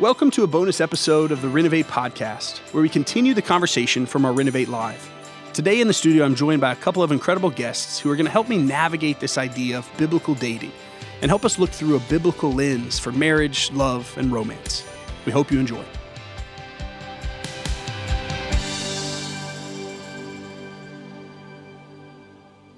[0.00, 4.24] Welcome to a bonus episode of the Renovate podcast, where we continue the conversation from
[4.24, 5.08] our Renovate Live.
[5.52, 8.26] Today in the studio, I'm joined by a couple of incredible guests who are going
[8.26, 10.72] to help me navigate this idea of biblical dating
[11.22, 14.84] and help us look through a biblical lens for marriage, love, and romance.
[15.26, 15.84] We hope you enjoy.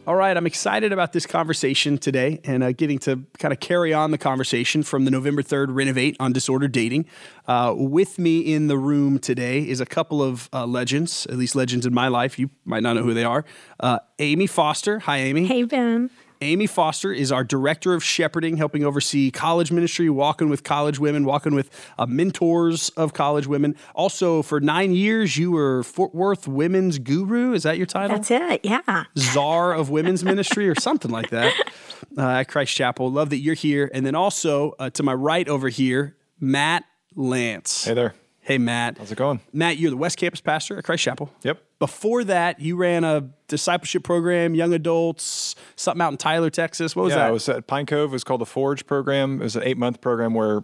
[0.07, 3.93] All right, I'm excited about this conversation today and uh, getting to kind of carry
[3.93, 7.07] on the conversation from the November 3rd Renovate on Disordered Dating.
[7.49, 11.57] Uh, with me in the room today is a couple of uh, legends, at least
[11.57, 12.39] legends in my life.
[12.39, 13.44] You might not know who they are.
[13.80, 15.00] Uh, Amy Foster.
[15.00, 15.44] Hi, Amy.
[15.44, 16.08] Hey, Ben.
[16.40, 21.25] Amy Foster is our director of shepherding, helping oversee college ministry, walking with college women,
[21.25, 23.75] walking with uh, mentors of college women.
[23.94, 27.53] Also, for nine years, you were Fort Worth Women's Guru.
[27.53, 28.17] Is that your title?
[28.17, 28.64] That's it.
[28.64, 29.04] Yeah.
[29.17, 31.54] Czar of Women's Ministry or something like that
[32.19, 33.11] uh, at Christ Chapel.
[33.11, 33.91] Love that you're here.
[33.94, 37.84] And then also uh, to my right over here, Matt Lance.
[37.84, 38.14] Hey there.
[38.47, 38.98] Hey, Matt.
[38.98, 39.41] How's it going?
[39.52, 41.33] Matt, you're the West Campus pastor at Christ Chapel.
[41.42, 41.64] Yep.
[41.80, 46.94] Before that, you ran a discipleship program, young adults, something out in Tyler, Texas.
[46.94, 47.27] What was yeah, that?
[47.27, 48.11] I was at Pine Cove.
[48.11, 49.41] It was called the Forge program.
[49.41, 50.62] It was an eight month program where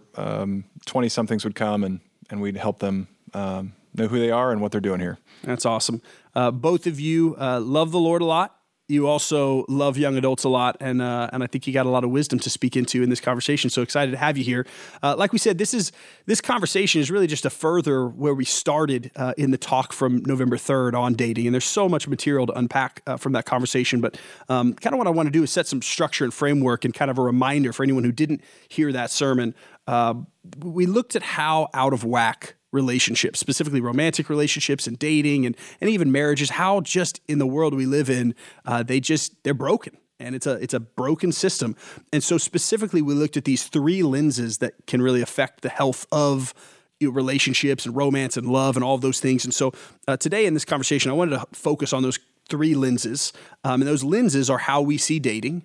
[0.85, 4.61] twenty somethings would come and and we'd help them um, know who they are and
[4.61, 5.17] what they're doing here.
[5.43, 6.01] That's awesome.
[6.33, 8.55] Uh, both of you uh, love the Lord a lot.
[8.89, 11.89] You also love young adults a lot, and uh, and I think you got a
[11.89, 13.69] lot of wisdom to speak into in this conversation.
[13.69, 14.67] So excited to have you here.
[15.01, 15.93] Uh, like we said, this is
[16.25, 20.21] this conversation is really just a further where we started uh, in the talk from
[20.25, 24.01] November third on dating, and there's so much material to unpack uh, from that conversation.
[24.01, 26.83] But um, kind of what I want to do is set some structure and framework,
[26.83, 29.55] and kind of a reminder for anyone who didn't hear that sermon.
[29.87, 30.15] Uh,
[30.59, 35.89] we looked at how out of whack relationships, specifically romantic relationships and dating and, and
[35.89, 38.35] even marriages, how just in the world we live in,
[38.65, 39.97] uh, they just, they're broken.
[40.19, 41.75] And it's a it's a broken system.
[42.13, 46.05] And so specifically we looked at these three lenses that can really affect the health
[46.11, 46.53] of
[46.99, 49.43] you know, relationships and romance and love and all of those things.
[49.43, 49.73] And so
[50.07, 53.33] uh, today in this conversation, I wanted to focus on those three lenses.
[53.63, 55.63] Um, and those lenses are how we see dating,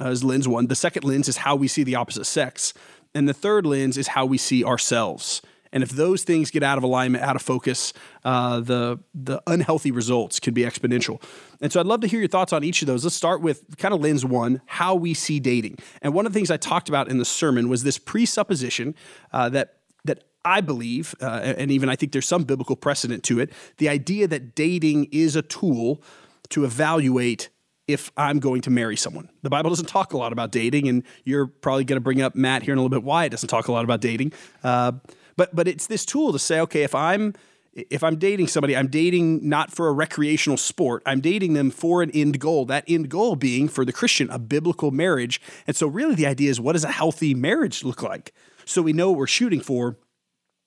[0.00, 0.66] uh, is lens one.
[0.66, 2.74] The second lens is how we see the opposite sex.
[3.14, 5.40] And the third lens is how we see ourselves.
[5.72, 7.92] And if those things get out of alignment, out of focus,
[8.24, 11.22] uh, the the unhealthy results can be exponential.
[11.60, 13.04] And so I'd love to hear your thoughts on each of those.
[13.04, 15.78] Let's start with kind of lens one, how we see dating.
[16.02, 18.94] And one of the things I talked about in the sermon was this presupposition
[19.32, 23.38] uh, that that I believe, uh, and even I think there's some biblical precedent to
[23.38, 26.02] it, the idea that dating is a tool
[26.50, 27.48] to evaluate
[27.88, 29.28] if I'm going to marry someone.
[29.42, 32.34] The Bible doesn't talk a lot about dating, and you're probably going to bring up
[32.34, 34.32] Matt here in a little bit why it doesn't talk a lot about dating.
[34.62, 34.92] Uh,
[35.36, 37.34] but but it's this tool to say, okay, if I'm
[37.74, 41.02] if I'm dating somebody, I'm dating not for a recreational sport.
[41.06, 42.66] I'm dating them for an end goal.
[42.66, 45.40] That end goal being for the Christian a biblical marriage.
[45.66, 48.34] And so really the idea is what does a healthy marriage look like?
[48.64, 49.96] So we know what we're shooting for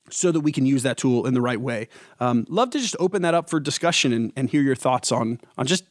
[0.09, 1.87] so that we can use that tool in the right way.
[2.19, 5.39] Um, love to just open that up for discussion and, and hear your thoughts on
[5.57, 5.83] on just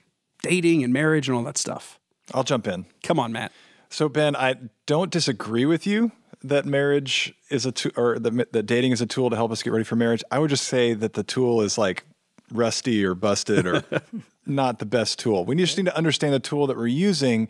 [0.43, 1.99] dating and marriage and all that stuff.
[2.33, 2.87] I'll jump in.
[3.03, 3.53] Come on, Matt.
[3.89, 4.57] So Ben, I
[4.87, 6.11] don't disagree with you
[6.45, 9.63] that marriage is a tool or that, that dating is a tool to help us
[9.63, 10.23] get ready for marriage.
[10.31, 12.05] I would just say that the tool is like
[12.53, 13.83] rusty or busted or
[14.47, 15.45] not the best tool.
[15.47, 17.49] We just need to understand the tool that we're using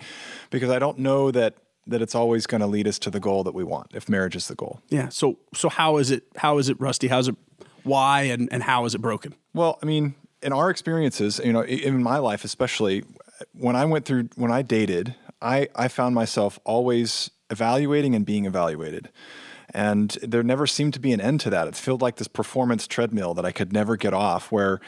[0.50, 1.56] because I don't know that
[1.86, 4.34] that it's always going to lead us to the goal that we want if marriage
[4.34, 4.80] is the goal.
[4.88, 5.08] Yeah.
[5.08, 7.08] So so how is it how is it rusty?
[7.08, 7.36] How's it
[7.82, 9.34] why and, and how is it broken?
[9.52, 13.02] Well, I mean, in our experiences, you know, in my life especially,
[13.52, 18.46] when I went through when I dated, I I found myself always evaluating and being
[18.46, 19.10] evaluated.
[19.72, 21.66] And there never seemed to be an end to that.
[21.66, 24.80] It felt like this performance treadmill that I could never get off where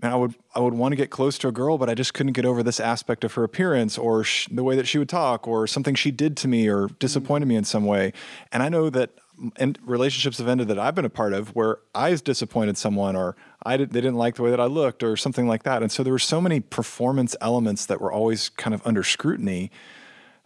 [0.00, 2.14] man, I would I would want to get close to a girl, but I just
[2.14, 5.08] couldn't get over this aspect of her appearance or sh- the way that she would
[5.08, 6.94] talk or something she did to me or mm-hmm.
[6.98, 8.12] disappointed me in some way.
[8.52, 9.10] And I know that
[9.56, 13.34] and relationships have ended that I've been a part of where I disappointed someone or
[13.64, 15.82] I did, they didn't like the way that I looked or something like that.
[15.82, 19.70] And so there were so many performance elements that were always kind of under scrutiny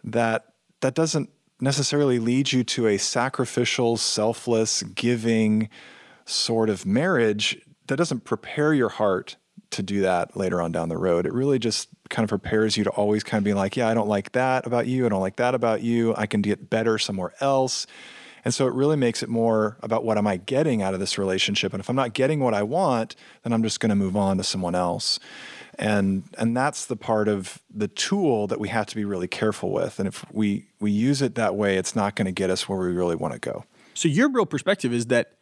[0.03, 5.69] that that doesn't necessarily lead you to a sacrificial, selfless, giving
[6.25, 9.37] sort of marriage that doesn't prepare your heart
[9.71, 11.25] to do that later on down the road.
[11.25, 13.93] It really just kind of prepares you to always kind of be like, yeah, I
[13.93, 15.05] don't like that about you.
[15.05, 16.13] I don't like that about you.
[16.15, 17.87] I can get better somewhere else.
[18.45, 21.17] And so it really makes it more about what am I getting out of this
[21.17, 21.73] relationship?
[21.73, 24.37] And if I'm not getting what I want, then I'm just going to move on
[24.37, 25.19] to someone else.
[25.77, 29.71] And and that's the part of the tool that we have to be really careful
[29.71, 29.99] with.
[29.99, 32.79] And if we we use it that way, it's not going to get us where
[32.79, 33.65] we really want to go.
[33.93, 35.33] So your real perspective is that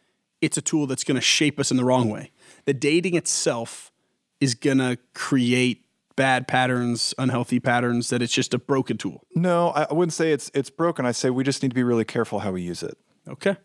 [0.42, 2.32] it's a tool that's going to shape us in the wrong way.
[2.66, 3.92] The dating itself
[4.40, 5.86] is going to create
[6.16, 9.24] bad patterns, unhealthy patterns, that it's just a broken tool.
[9.36, 11.06] No, I wouldn't say it's it's broken.
[11.06, 12.98] I say we just need to be really careful how we use it.
[13.28, 13.58] Okay.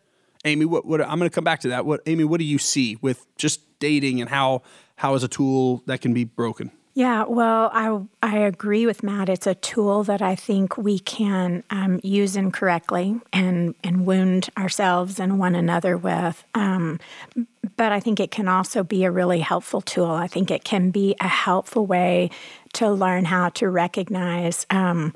[0.45, 1.85] Amy, what, what I'm going to come back to that.
[1.85, 4.63] What Amy, what do you see with just dating and how
[4.95, 6.71] how is a tool that can be broken?
[6.93, 9.29] Yeah, well, I I agree with Matt.
[9.29, 15.17] It's a tool that I think we can um, use incorrectly and and wound ourselves
[15.19, 16.43] and one another with.
[16.53, 16.99] Um,
[17.77, 20.11] but I think it can also be a really helpful tool.
[20.11, 22.29] I think it can be a helpful way
[22.73, 25.13] to learn how to recognize um,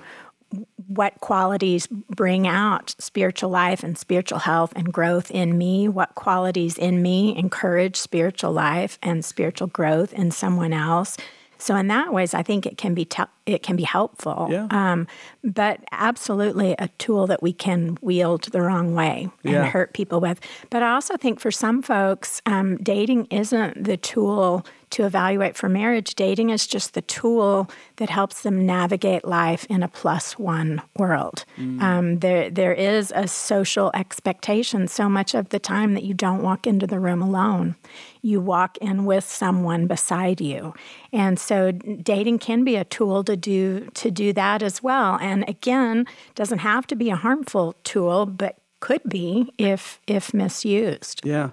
[0.88, 6.78] what qualities bring out spiritual life and spiritual health and growth in me, what qualities
[6.78, 11.18] in me encourage spiritual life and spiritual growth in someone else.
[11.58, 14.48] So in that ways, I think it can be te- it can be helpful.
[14.50, 14.68] Yeah.
[14.72, 15.08] Um,
[15.44, 19.66] but absolutely a tool that we can wield the wrong way and Yeah.
[19.66, 20.40] hurt people with.
[20.70, 25.68] But I also think for some folks, um, dating isn't the tool to evaluate for
[25.68, 26.16] marriage.
[26.16, 31.44] Dating is just the tool that helps them navigate life in a plus one world.
[31.58, 36.42] Um, there, there is a social expectation so much of the time that you don't
[36.42, 37.76] walk into the room alone.
[38.22, 40.74] You walk in with someone beside you,
[41.12, 45.18] and so dating can be a tool to do to do that as well.
[45.22, 46.06] And again,
[46.36, 51.22] doesn't have to be a harmful tool, but could be if if misused.
[51.24, 51.50] Yeah.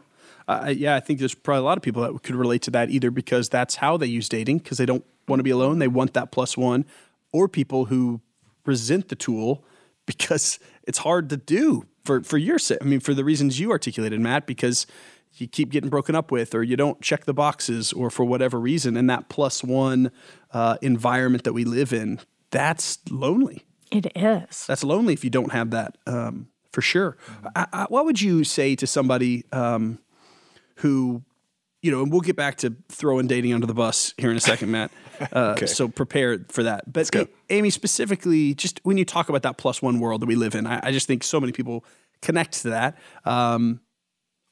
[0.48, 2.90] Uh, yeah, I think there's probably a lot of people that could relate to that
[2.90, 5.78] either because that's how they use dating because they don't want to be alone.
[5.78, 6.84] They want that plus one,
[7.32, 8.20] or people who
[8.66, 9.64] resent the tool
[10.06, 12.58] because it's hard to do for, for your.
[12.80, 14.86] I mean, for the reasons you articulated, Matt, because
[15.36, 18.60] you keep getting broken up with, or you don't check the boxes, or for whatever
[18.60, 18.96] reason.
[18.96, 20.10] And that plus one
[20.52, 22.20] uh, environment that we live in,
[22.50, 23.64] that's lonely.
[23.90, 24.66] It is.
[24.66, 27.16] That's lonely if you don't have that, um, for sure.
[27.54, 29.98] I, I, what would you say to somebody um,
[30.76, 31.22] who,
[31.82, 34.40] you know, and we'll get back to throwing dating under the bus here in a
[34.40, 34.90] second, Matt.
[35.32, 35.66] Uh, Okay.
[35.66, 36.92] So prepare for that.
[36.92, 37.20] But go.
[37.20, 40.56] A- Amy, specifically, just when you talk about that plus one world that we live
[40.56, 41.84] in, I, I just think so many people
[42.22, 42.98] connect to that.
[43.24, 43.80] Um,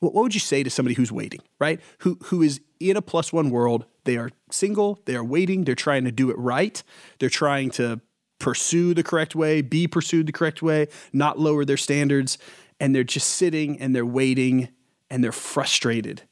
[0.00, 1.80] what, would you say to somebody who's waiting, right?
[1.98, 3.84] Who who is in a plus one world?
[4.04, 5.00] They are single.
[5.04, 5.64] They are waiting.
[5.64, 6.82] They're trying to do it right.
[7.18, 8.00] They're trying to
[8.38, 12.38] pursue the correct way, be pursued the correct way, not lower their standards,
[12.80, 14.70] and they're just sitting and they're waiting
[15.10, 16.22] and they're frustrated.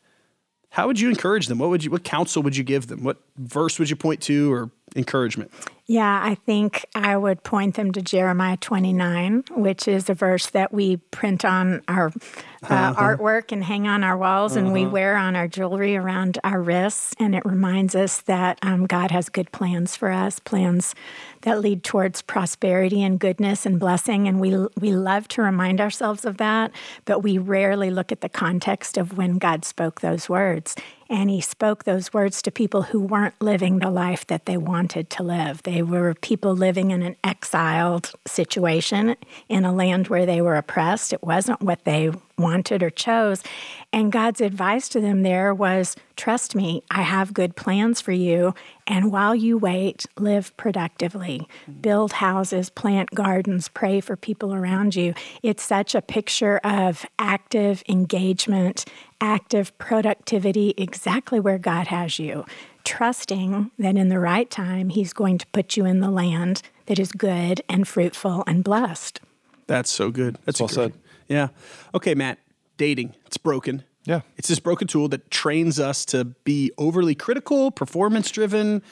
[0.71, 1.59] How would you encourage them?
[1.59, 1.91] What would you?
[1.91, 3.05] What counsel would you give them?
[3.05, 5.53] What verse would you point to or encouragement?
[5.91, 10.71] Yeah, I think I would point them to Jeremiah 29, which is a verse that
[10.71, 12.13] we print on our
[12.63, 16.61] uh, artwork and hang on our walls and we wear on our jewelry around our
[16.61, 17.15] wrists.
[17.19, 20.95] And it reminds us that um, God has good plans for us, plans
[21.43, 24.29] that lead towards prosperity and goodness and blessing.
[24.29, 26.73] And we, we love to remind ourselves of that,
[27.05, 30.75] but we rarely look at the context of when God spoke those words.
[31.11, 35.09] And he spoke those words to people who weren't living the life that they wanted
[35.11, 35.63] to live.
[35.63, 39.17] They were people living in an exiled situation
[39.49, 41.13] in a land where they were oppressed.
[41.13, 43.43] It wasn't what they wanted or chose.
[43.93, 48.55] And God's advice to them there was trust me, I have good plans for you.
[48.87, 51.49] And while you wait, live productively,
[51.81, 55.15] build houses, plant gardens, pray for people around you.
[55.43, 58.85] It's such a picture of active engagement,
[59.21, 62.45] active productivity, exactly where God has you.
[62.89, 66.99] Trusting that in the right time, He's going to put you in the land that
[66.99, 69.21] is good and fruitful and blessed.
[69.67, 70.39] That's so good.
[70.47, 70.99] That's Well encouraging.
[71.29, 71.49] Yeah.
[71.95, 72.39] Okay, Matt.
[72.79, 73.15] Dating.
[73.27, 73.85] It's broken.
[74.05, 74.23] Yeah.
[74.39, 78.83] It's this broken tool that trains us to be overly critical, performance driven.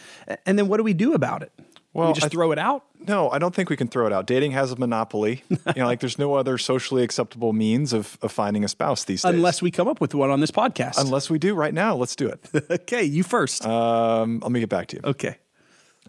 [0.44, 1.50] And then what do we do about it?
[1.96, 2.84] Well, we just I- throw it out?
[3.06, 4.26] No, I don't think we can throw it out.
[4.26, 5.44] Dating has a monopoly.
[5.50, 9.22] you know, like there's no other socially acceptable means of, of finding a spouse these
[9.22, 9.32] days.
[9.34, 10.98] Unless we come up with one on this podcast.
[10.98, 12.40] Unless we do right now, let's do it.
[12.70, 13.66] okay, you first.
[13.66, 15.02] Um, let me get back to you.
[15.04, 15.36] okay.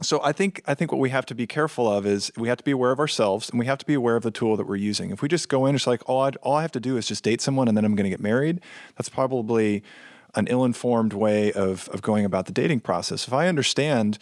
[0.01, 2.59] So I think I think what we have to be careful of is we have
[2.59, 4.67] to be aware of ourselves and we have to be aware of the tool that
[4.67, 5.09] we're using.
[5.09, 7.07] If we just go in, it's like all I, all I have to do is
[7.07, 8.61] just date someone and then I'm going to get married.
[8.95, 9.81] That's probably
[10.37, 13.27] an ill-informed way of of going about the dating process.
[13.27, 14.19] If I understand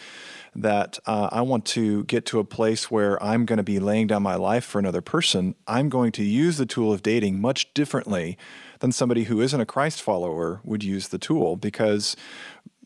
[0.55, 4.07] that uh, I want to get to a place where I'm going to be laying
[4.07, 7.73] down my life for another person, I'm going to use the tool of dating much
[7.73, 8.37] differently
[8.79, 12.15] than somebody who isn't a Christ follower would use the tool because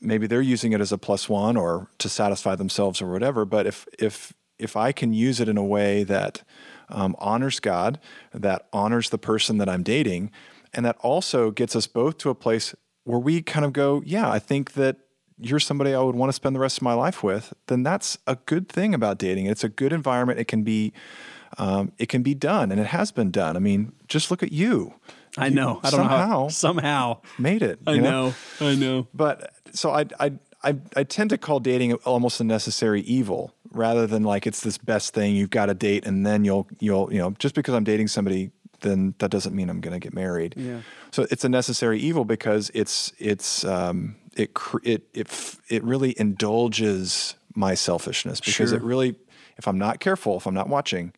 [0.02, 3.46] maybe they're using it as a plus one or to satisfy themselves or whatever.
[3.46, 6.42] But if if if I can use it in a way that
[6.90, 8.00] um, honors God,
[8.34, 10.32] that honors the person that I'm dating,
[10.74, 12.74] and that also gets us both to a place
[13.10, 14.98] where we kind of go, yeah, I think that
[15.40, 18.20] you're somebody I would want to spend the rest of my life with, then that's
[18.28, 19.48] a good thing about dating.
[19.48, 20.40] It's a good environment.
[20.40, 20.94] It can be,
[21.58, 23.56] um, it can be done, and it has been done.
[23.56, 24.94] I mean, just look at you.
[25.40, 25.80] I You know.
[25.82, 26.48] I don't know somehow how.
[26.50, 27.22] Somehow.
[27.40, 27.80] made it.
[27.88, 28.36] I you know.
[28.60, 29.08] I know.
[29.12, 34.06] but so I, I I I tend to call dating almost a necessary evil rather
[34.06, 37.20] than like it's this best thing you've got to date and then you'll you'll you
[37.20, 40.54] know just because I'm dating somebody then that doesn't mean I'm going to get married.
[40.58, 40.82] Yeah.
[41.12, 44.52] So it's a necessary evil because it's it's um, it
[44.84, 48.78] it it it really indulges my selfishness because Sure.
[48.78, 49.16] it really
[49.58, 51.14] if I'm not careful, if I'm not watching,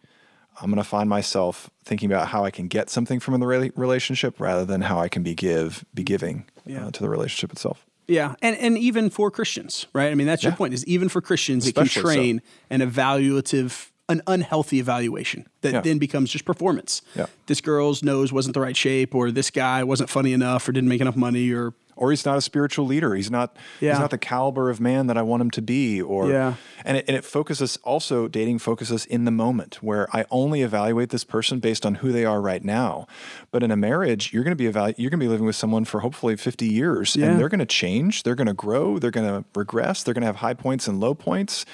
[0.60, 4.40] I'm going to find myself thinking about how I can get something from the relationship
[4.40, 6.88] rather than how I can be give be giving Yeah.
[6.88, 7.86] uh, to the relationship itself.
[8.08, 10.12] Yeah, and and even for Christians, right?
[10.12, 10.74] I mean, that's your point.
[10.74, 12.14] Is even for Christians, it Especially can so.
[12.16, 15.82] train an evaluative, an unhealthy evaluation that Yeah.
[15.82, 17.02] then becomes just performance.
[17.16, 17.26] Yeah.
[17.48, 20.90] This girl's nose wasn't the right shape, or this guy wasn't funny enough, or didn't
[20.90, 23.14] make enough money, or or he's not a spiritual leader.
[23.16, 23.92] He's not Yeah.
[23.92, 26.02] he's not the caliber of man that I want him to be.
[26.02, 26.56] Or Yeah.
[26.84, 31.10] and it, and it focuses also dating focuses in the moment where I only evaluate
[31.12, 33.06] this person based on who they are right now.
[33.52, 35.56] But in a marriage, you're going to be evalu- you're going to be living with
[35.56, 37.28] someone for hopefully 50 years, Yeah.
[37.32, 38.24] and they're going to change.
[38.24, 38.98] They're going to grow.
[38.98, 40.02] They're going to regress.
[40.04, 41.66] They're going to have high points and low points.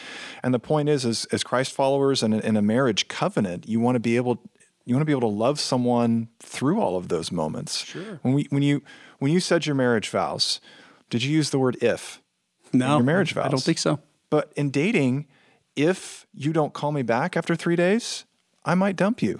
[0.44, 3.96] And the point is, as as Christ followers and in a marriage covenant, you want
[3.96, 4.40] to be able
[4.86, 7.84] you want to be able to love someone through all of those moments.
[7.84, 8.20] Sure.
[8.22, 8.82] When we when you
[9.20, 10.60] when you said your marriage vows,
[11.10, 12.22] did you use the word if?
[12.74, 13.46] no, your marriage vows?
[13.46, 14.00] I don't think so.
[14.30, 15.28] But in dating,
[15.76, 18.26] if you don't call me back after three days,
[18.66, 19.40] I might dump you.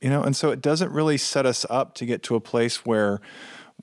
[0.00, 2.84] You know, and so it doesn't really set us up to get to a place
[2.84, 3.20] where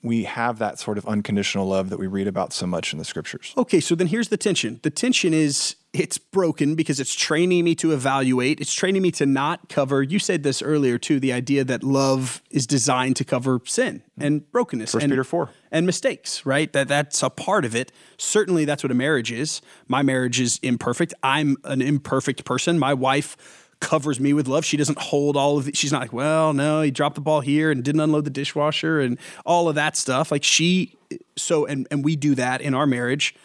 [0.02, 3.06] we have that sort of unconditional love that we read about so much in the
[3.06, 3.54] scriptures.
[3.58, 4.80] Okay, so then here's the tension.
[4.84, 8.60] The tension is it's broken because it's training me to evaluate.
[8.62, 10.04] It's training me to not cover.
[10.04, 11.20] You said this earlier too.
[11.20, 14.92] The idea that love is designed to cover sin and brokenness.
[14.92, 15.50] First and, Peter 4.
[15.72, 16.46] and mistakes.
[16.46, 16.72] Right.
[16.72, 17.92] That that's a part of it.
[18.18, 19.62] Certainly, that's what a marriage is.
[19.88, 21.14] My marriage is imperfect.
[21.24, 22.78] I'm an imperfect person.
[22.78, 23.36] My wife
[23.80, 24.66] covers me with love.
[24.66, 25.78] She doesn't hold all of it.
[25.78, 29.00] She's not like, well, no, he dropped the ball here and didn't unload the dishwasher
[29.00, 30.32] and all of that stuff.
[30.32, 30.96] Like she,
[31.38, 33.36] so, and, and we do that in our marriage.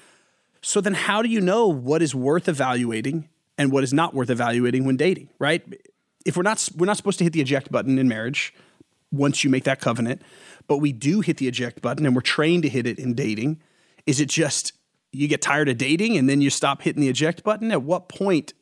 [0.60, 4.30] So then how do you know what is worth evaluating and what is not worth
[4.30, 5.62] evaluating when dating, right?
[6.24, 8.54] If we're not we're not supposed to hit the eject button in marriage
[9.12, 10.22] once you make that covenant,
[10.66, 13.60] but we do hit the eject button and we're trained to hit it in dating,
[14.06, 14.72] is it just
[15.12, 17.70] you get tired of dating and then you stop hitting the eject button?
[17.70, 18.54] At what point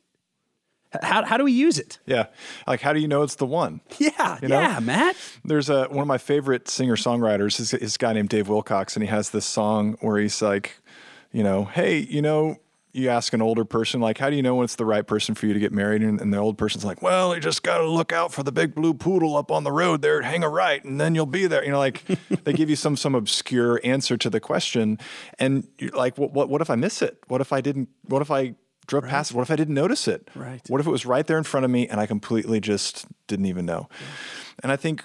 [1.01, 1.99] how, how do we use it?
[2.05, 2.27] Yeah.
[2.67, 3.81] Like, how do you know it's the one?
[3.99, 4.59] Yeah, You know?
[4.59, 5.15] yeah, Matt.
[5.45, 8.95] There's a one of my favorite singer songwriters is, is a guy named Dave Wilcox,
[8.95, 10.79] and he has this song where he's like,
[11.31, 12.57] you know, hey, you know,
[12.95, 15.33] you ask an older person like, how do you know when it's the right person
[15.33, 16.03] for you to get married?
[16.03, 18.51] And, and the old person's like, well, you just got to look out for the
[18.51, 21.47] big blue poodle up on the road there, hang a right, and then you'll be
[21.47, 21.63] there.
[21.65, 22.03] You know, like
[22.43, 24.99] they give you some some obscure answer to the question,
[25.39, 27.17] and you're like, what what, what if I miss it?
[27.27, 27.89] What if I didn't?
[28.05, 28.53] What if I
[28.87, 29.37] drove past it?
[29.37, 30.29] What if I didn't notice it?
[30.35, 30.61] Right.
[30.67, 33.45] What if it was right there in front of me and I completely just didn't
[33.45, 33.89] even know?
[34.61, 35.03] And I think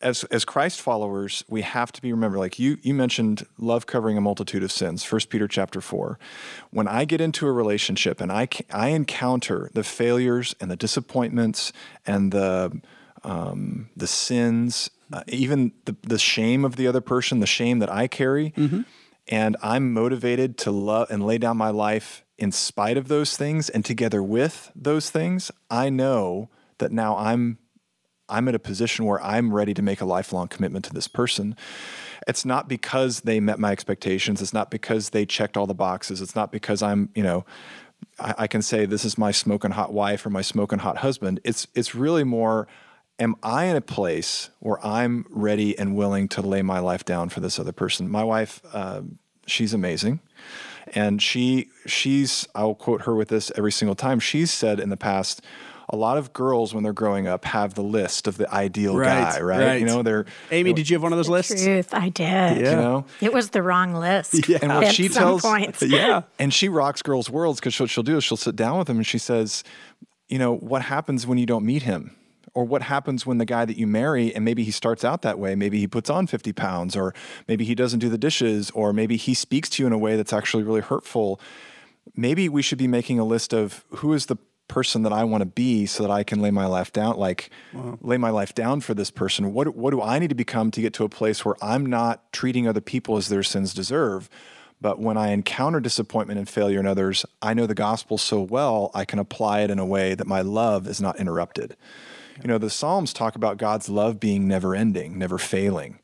[0.00, 2.38] as as Christ followers, we have to be remember.
[2.38, 5.04] Like you you mentioned, love covering a multitude of sins.
[5.04, 6.18] First Peter chapter four.
[6.70, 11.72] When I get into a relationship and I I encounter the failures and the disappointments
[12.06, 12.80] and the
[13.24, 17.90] um, the sins, uh, even the the shame of the other person, the shame that
[17.90, 18.52] I carry,
[19.28, 23.68] and I'm motivated to love and lay down my life in spite of those things
[23.70, 27.58] and together with those things, I know that now I'm
[28.28, 31.56] I'm at a position where I'm ready to make a lifelong commitment to this person.
[32.26, 34.42] It's not because they met my expectations.
[34.42, 36.20] It's not because they checked all the boxes.
[36.20, 37.44] It's not because I'm, you know,
[38.18, 41.40] I, I can say this is my smoking hot wife or my smoking hot husband.
[41.44, 42.66] It's it's really more,
[43.20, 47.28] am I in a place where I'm ready and willing to lay my life down
[47.28, 48.08] for this other person?
[48.08, 49.02] My wife, uh,
[49.46, 50.20] she's amazing,
[50.94, 54.20] and she she's I'll quote her with this every single time.
[54.20, 55.42] She's said in the past
[55.88, 59.06] a lot of girls when they're growing up have the list of the ideal Right,
[59.34, 59.60] guy, right?
[59.60, 59.80] right.
[59.80, 61.62] You know, they're Amy, did you have one of those lists?
[61.62, 62.56] Truth, I did.
[62.58, 64.48] you know, It was the wrong list.
[64.48, 64.58] Yeah.
[64.62, 65.82] and what at she some tells, points.
[65.86, 66.22] Yeah.
[66.40, 68.96] and she rocks girls' worlds because what she'll do is she'll sit down with them
[68.96, 69.62] and she says,
[70.28, 72.16] you know, what happens when you don't meet him?
[72.56, 75.38] Or what happens when the guy that you marry, and maybe he starts out that
[75.38, 77.12] way, maybe he puts on 50 pounds, or
[77.46, 80.16] maybe he doesn't do the dishes, or maybe he speaks to you in a way
[80.16, 81.38] that's actually really hurtful.
[82.16, 85.42] Maybe we should be making a list of who is the person that I want
[85.42, 87.50] to be so that I can lay my life down, like
[88.00, 89.52] lay my life down for this person.
[89.52, 92.32] What, what do I need to become to get to a place where I'm not
[92.32, 94.30] treating other people as their sins deserve?
[94.80, 98.90] But when I encounter disappointment and failure in others, I know the gospel so well,
[98.94, 101.76] I can apply it in a way that my love is not interrupted.
[102.42, 106.00] You know, the Psalms talk about God's love being never ending, never failing.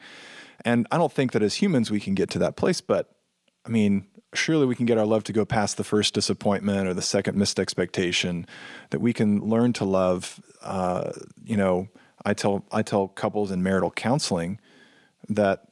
[0.65, 3.15] And I don't think that as humans we can get to that place, but
[3.65, 6.95] I mean, surely we can get our love to go past the first disappointment or
[6.95, 8.47] the second missed expectation,
[8.91, 10.41] that we can learn to love.
[10.62, 11.12] Uh,
[11.45, 11.89] you know,
[12.25, 14.61] I tell I tell couples in marital counseling
[15.29, 15.69] that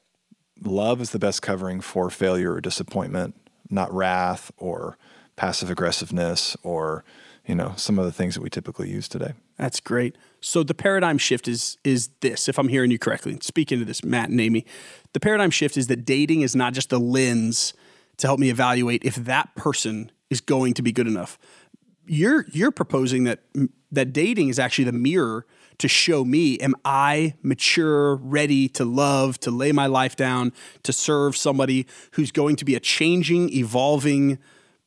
[0.62, 3.34] love is the best covering for failure or disappointment,
[3.70, 4.98] not wrath or
[5.36, 7.04] passive aggressiveness or
[7.50, 9.32] you know some of the things that we typically use today.
[9.56, 10.14] That's great.
[10.40, 14.04] So the paradigm shift is is this, if I'm hearing you correctly, speaking to this,
[14.04, 14.64] Matt and Amy,
[15.14, 17.74] the paradigm shift is that dating is not just a lens
[18.18, 21.40] to help me evaluate if that person is going to be good enough.
[22.06, 23.40] You're you're proposing that
[23.90, 25.44] that dating is actually the mirror
[25.78, 30.52] to show me am I mature, ready to love, to lay my life down,
[30.84, 34.38] to serve somebody who's going to be a changing, evolving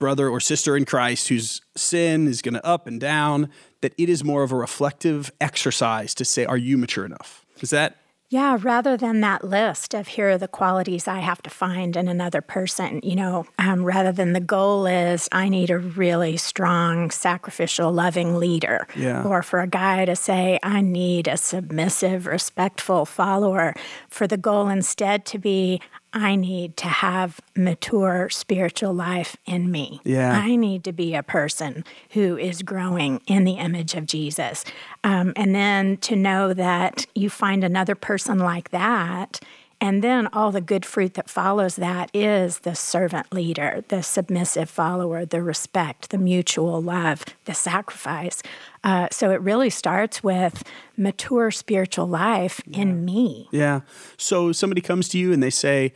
[0.04, 4.10] brother or sister in Christ whose sin is going to up and down, that it
[4.10, 7.46] is more of a reflective exercise to say, are you mature enough?
[7.62, 7.96] Is that
[8.30, 12.08] yeah, rather than that list of here are the qualities I have to find in
[12.08, 17.12] another person, you know, um, rather than the goal is I need a really strong,
[17.12, 18.88] sacrificial, loving leader.
[18.96, 19.22] Yeah.
[19.24, 23.76] Or for a guy to say, I need a submissive, respectful follower.
[24.10, 25.80] For the goal instead to be,
[26.14, 30.00] I need to have mature spiritual life in me.
[30.04, 30.32] Yeah.
[30.32, 34.64] I need to be a person who is growing in the image of Jesus.
[35.04, 39.40] Um, and then to know that you find another person like that
[39.84, 44.70] and then all the good fruit that follows that is the servant leader, the submissive
[44.70, 48.42] follower, the respect, the mutual love, the sacrifice.
[48.86, 50.64] Uh, so it really starts with
[50.96, 52.80] mature spiritual life yeah.
[52.80, 53.50] in me.
[53.52, 53.82] Yeah.
[54.16, 55.92] So somebody comes to you and they say,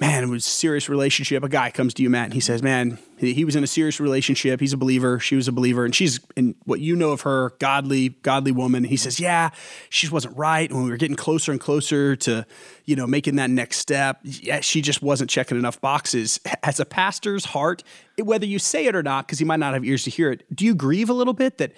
[0.00, 1.44] man, it was a serious relationship.
[1.44, 4.00] A guy comes to you, Matt, and he says, man, he was in a serious
[4.00, 4.60] relationship.
[4.60, 5.20] He's a believer.
[5.20, 5.84] She was a believer.
[5.84, 8.84] And she's, in what you know of her, godly, godly woman.
[8.84, 9.50] He says, yeah,
[9.90, 10.72] she just wasn't right.
[10.72, 12.46] When we were getting closer and closer to,
[12.86, 16.40] you know, making that next step, yeah, she just wasn't checking enough boxes.
[16.62, 17.82] As a pastor's heart,
[18.18, 20.44] whether you say it or not, because he might not have ears to hear it,
[20.54, 21.72] do you grieve a little bit that,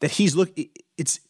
[0.00, 0.50] that he's look,
[0.96, 1.20] it's,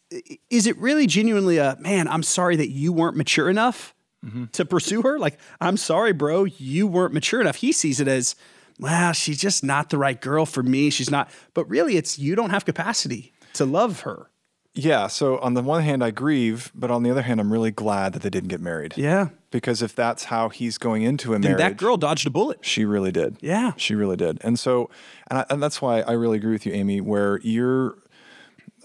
[0.49, 3.93] is it really genuinely a, man, I'm sorry that you weren't mature enough?
[4.25, 4.45] mm-hmm.
[4.45, 5.19] to pursue her.
[5.19, 7.57] Like, I'm sorry, bro, you weren't mature enough.
[7.57, 8.35] He sees it as,
[8.79, 10.89] well, she's just not the right girl for me.
[10.89, 14.29] She's not, but really, it's you don't have capacity to love her.
[14.73, 15.07] Yeah.
[15.07, 18.13] So on the one hand, I grieve, but on the other hand, I'm really glad
[18.13, 18.93] that they didn't get married.
[18.95, 19.29] Yeah.
[19.49, 22.59] Because if that's how he's going into a marriage, that girl dodged a bullet.
[22.61, 23.37] She really did.
[23.41, 23.71] Yeah.
[23.77, 24.37] She really did.
[24.41, 24.91] And so,
[25.31, 27.97] and, I, and that's why I really agree with you, Amy, where you're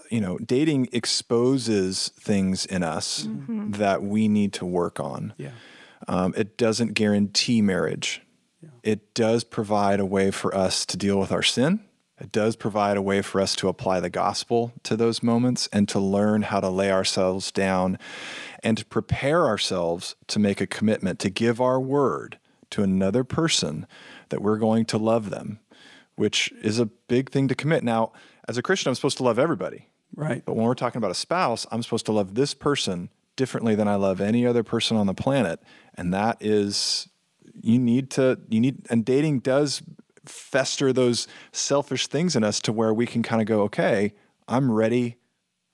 [0.09, 3.71] you know, dating exposes things in us mm-hmm.
[3.71, 5.33] that we need to work on.
[5.37, 5.49] Yeah.
[6.07, 8.21] Um, it doesn't guarantee marriage.
[8.83, 11.79] It does provide a way for us to deal with our sin.
[12.19, 15.89] It does provide a way for us to apply the gospel to those moments and
[15.89, 17.97] to learn how to lay ourselves down
[18.61, 22.37] and to prepare ourselves to make a commitment to give our word
[22.69, 23.87] to another person
[24.29, 25.59] that we're going to love them,
[26.15, 27.83] which is a big thing to commit.
[27.83, 28.11] Now,
[28.47, 29.87] as a Christian, I'm supposed to love everybody.
[30.15, 30.43] Right.
[30.45, 33.87] But when we're talking about a spouse, I'm supposed to love this person differently than
[33.87, 35.59] I love any other person on the planet.
[35.95, 37.09] And that is,
[37.61, 39.81] you need to, you need, and dating does
[40.25, 44.13] fester those selfish things in us to where we can kind of go, okay,
[44.47, 45.17] I'm ready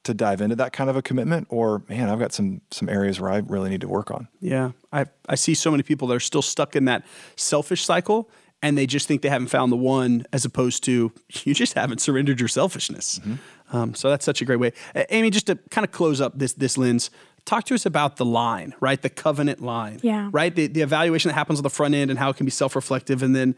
[0.03, 3.19] to dive into that kind of a commitment or man i've got some some areas
[3.19, 6.15] where i really need to work on yeah i i see so many people that
[6.15, 8.29] are still stuck in that selfish cycle
[8.61, 11.11] and they just think they haven't found the one as opposed to
[11.43, 13.35] you just haven't surrendered your selfishness mm-hmm.
[13.71, 14.73] Um, so that's such a great way.
[14.95, 17.09] Uh, Amy, just to kind of close up this this lens,
[17.45, 19.01] talk to us about the line, right?
[19.01, 20.53] The covenant line, yeah, right?
[20.53, 22.75] The the evaluation that happens on the front end and how it can be self
[22.75, 23.55] reflective, and then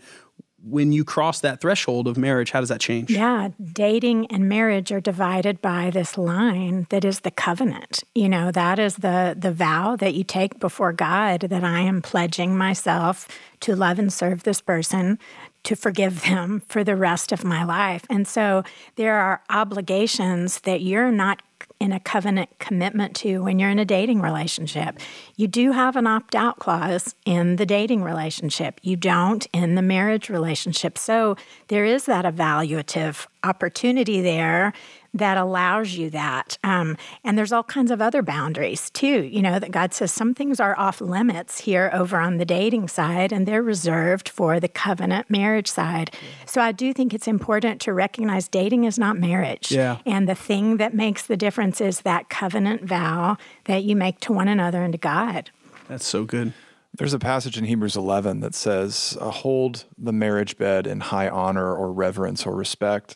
[0.64, 3.10] when you cross that threshold of marriage, how does that change?
[3.10, 8.04] Yeah, dating and marriage are divided by this line that is the covenant.
[8.14, 12.02] You know, that is the the vow that you take before God that I am
[12.02, 13.28] pledging myself
[13.62, 15.18] to love and serve this person,
[15.64, 18.06] to forgive them for the rest of my life.
[18.10, 18.64] And so
[18.96, 21.42] there are obligations that you're not
[21.82, 25.00] in a covenant commitment to when you're in a dating relationship.
[25.36, 29.82] You do have an opt out clause in the dating relationship, you don't in the
[29.82, 30.96] marriage relationship.
[30.96, 31.38] So
[31.70, 34.74] there is that evaluative opportunity there
[35.14, 36.58] that allows you that.
[36.64, 40.34] Um, and there's all kinds of other boundaries too, you know, that God says some
[40.34, 44.70] things are off limits here over on the dating side and they're reserved for the
[44.70, 46.16] covenant marriage side.
[46.46, 49.72] So I do think it's important to recognize dating is not marriage.
[49.72, 49.98] Yeah.
[50.06, 54.34] And the thing that makes the difference is that covenant vow that you make to
[54.34, 55.52] one another and to God.
[55.88, 56.54] That's so good.
[56.94, 61.30] There's a passage in Hebrews 11 that says, uh, Hold the marriage bed in high
[61.30, 63.16] honor or reverence or respect.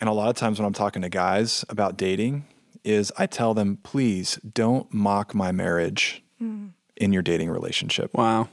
[0.00, 2.44] And a lot of times when I'm talking to guys about dating,
[2.84, 6.70] is I tell them, please don't mock my marriage mm.
[6.96, 8.14] in your dating relationship.
[8.14, 8.48] Wow.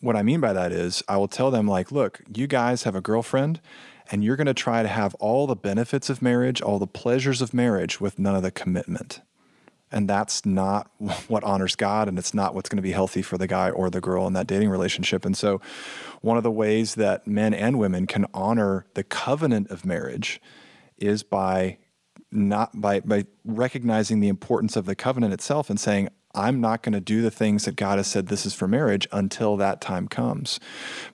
[0.00, 2.94] What I mean by that is I will tell them, like, look, you guys have
[2.94, 3.60] a girlfriend
[4.10, 7.42] and you're going to try to have all the benefits of marriage, all the pleasures
[7.42, 9.20] of marriage with none of the commitment.
[9.90, 10.90] And that's not
[11.28, 13.90] what honors God, and it's not what's going to be healthy for the guy or
[13.90, 15.24] the girl in that dating relationship.
[15.24, 15.60] And so,
[16.20, 20.40] one of the ways that men and women can honor the covenant of marriage
[20.98, 21.78] is by
[22.30, 26.92] not by by recognizing the importance of the covenant itself and saying I'm not going
[26.92, 30.08] to do the things that God has said this is for marriage until that time
[30.08, 30.60] comes.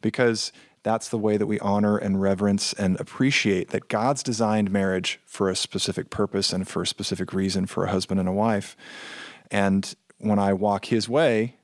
[0.00, 5.18] Because that's the way that we honor and reverence and appreciate that God's designed marriage
[5.24, 8.76] for a specific purpose and for a specific reason for a husband and a wife.
[9.50, 11.56] And when I walk his way,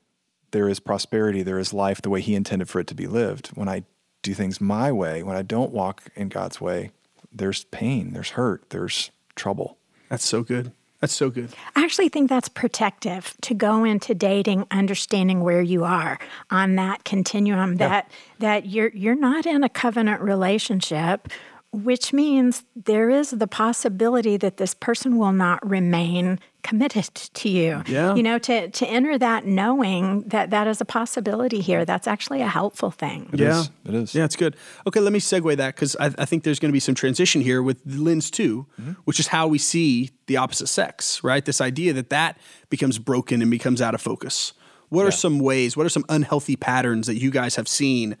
[0.51, 3.49] there is prosperity, there is life the way he intended for it to be lived.
[3.49, 3.83] When I
[4.23, 6.91] do things my way, when I don't walk in God's way,
[7.31, 9.77] there's pain, there's hurt, there's trouble.
[10.09, 10.71] That's so good.
[10.99, 11.49] That's so good.
[11.75, 16.19] I actually think that's protective to go into dating understanding where you are
[16.51, 21.27] on that continuum that that you're you're not in a covenant relationship
[21.73, 27.83] which means there is the possibility that this person will not remain committed to you.
[27.87, 28.15] Yeah.
[28.15, 32.41] You know, to, to enter that knowing that that is a possibility here, that's actually
[32.41, 33.29] a helpful thing.
[33.33, 33.59] It yeah.
[33.59, 33.69] is.
[33.85, 34.15] It is.
[34.15, 34.55] Yeah, it's good.
[34.87, 37.41] Okay, let me segue that because I, I, think there's going to be some transition
[37.41, 38.91] here with lens 2 mm-hmm.
[39.05, 41.43] which is how we see the opposite sex, right?
[41.43, 42.37] This idea that that
[42.69, 44.53] becomes broken and becomes out of focus.
[44.89, 45.07] What yeah.
[45.09, 48.17] are some ways, what are some unhealthy patterns that you guys have seen,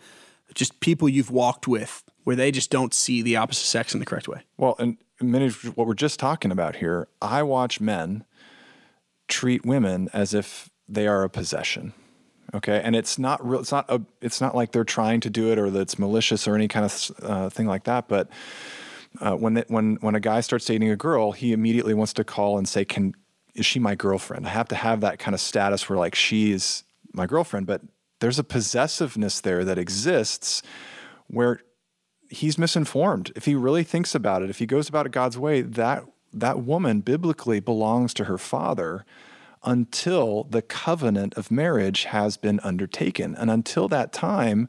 [0.53, 4.05] just people you've walked with where they just don't see the opposite sex in the
[4.05, 4.41] correct way.
[4.57, 8.25] Well, and many of what we're just talking about here, I watch men
[9.31, 11.93] treat women as if they are a possession.
[12.53, 13.61] Okay, and it's not real.
[13.61, 14.01] It's not a.
[14.21, 16.85] It's not like they're trying to do it or that it's malicious or any kind
[16.85, 18.09] of uh, thing like that.
[18.09, 18.27] But
[19.21, 22.25] uh, when they, when when a guy starts dating a girl, he immediately wants to
[22.25, 23.13] call and say, "Can
[23.55, 26.83] is she my girlfriend?" I have to have that kind of status where like she's
[27.13, 27.67] my girlfriend.
[27.67, 27.83] But
[28.19, 30.61] there's a possessiveness there that exists
[31.27, 31.61] where
[32.29, 33.31] he's misinformed.
[33.35, 36.59] If he really thinks about it, if he goes about it God's way, that that
[36.59, 39.05] woman biblically belongs to her father
[39.63, 43.35] until the covenant of marriage has been undertaken.
[43.35, 44.67] And until that time,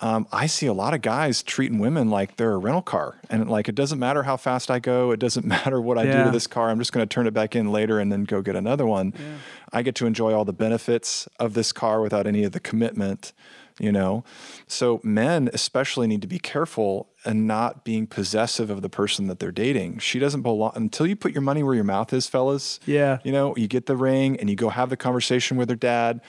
[0.00, 3.20] um, I see a lot of guys treating women like they're a rental car.
[3.30, 6.18] And like, it doesn't matter how fast I go, it doesn't matter what I yeah.
[6.18, 6.70] do to this car.
[6.70, 9.14] I'm just going to turn it back in later and then go get another one.
[9.16, 9.36] Yeah.
[9.72, 13.32] I get to enjoy all the benefits of this car without any of the commitment
[13.78, 14.24] you know?
[14.66, 19.38] So men especially need to be careful and not being possessive of the person that
[19.38, 19.98] they're dating.
[19.98, 23.18] She doesn't belong until you put your money where your mouth is fellas yeah.
[23.24, 26.20] you know you get the ring and you go have the conversation with her dad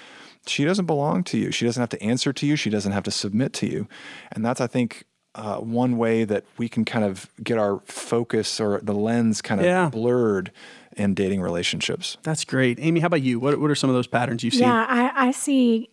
[0.45, 1.51] she doesn't belong to you.
[1.51, 2.55] She doesn't have to answer to you.
[2.55, 3.87] She doesn't have to submit to you.
[4.31, 5.05] And that's i think
[5.35, 9.61] uh, one way that we can kind of get our focus or the lens kind
[9.61, 9.87] of yeah.
[9.87, 10.51] blurred
[10.97, 12.17] in dating relationships.
[12.23, 12.79] That's great.
[12.79, 13.39] Amy, how about you?
[13.39, 14.63] What, what are some of those patterns you've seen?
[14.63, 15.89] Yeah, I, I see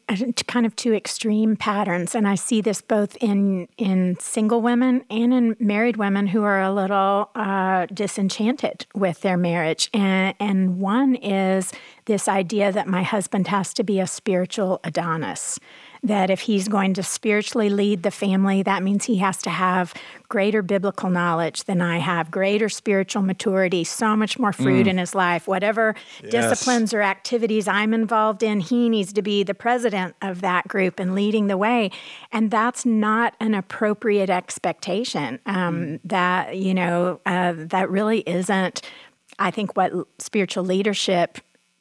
[0.47, 5.33] kind of two extreme patterns, and I see this both in, in single women and
[5.33, 9.91] in married women who are a little uh, disenchanted with their marriage.
[9.93, 11.73] And, and one is
[12.07, 15.59] this idea that my husband has to be a spiritual Adonis
[16.05, 19.95] that if he's going to spiritually lead the family, that means he has to have
[20.29, 24.91] greater biblical knowledge than I have, greater spiritual maturity, so much more fruit mm.
[24.91, 25.49] in his life.
[25.49, 26.31] Whatever yes.
[26.31, 31.01] disciplines or activities I'm involved in, he needs to be the president of that group
[31.01, 31.91] and leading the way.
[32.31, 35.41] And that's not an appropriate expectation.
[35.47, 36.01] Um, mm.
[36.05, 38.83] That, you know, uh, that really isn't,
[39.39, 41.39] I think, what spiritual leadership